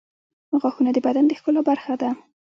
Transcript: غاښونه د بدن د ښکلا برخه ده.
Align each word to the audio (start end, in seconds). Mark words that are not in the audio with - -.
غاښونه 0.61 0.91
د 0.93 0.97
بدن 1.05 1.25
د 1.27 1.31
ښکلا 1.39 1.61
برخه 1.69 1.93
ده. 2.01 2.09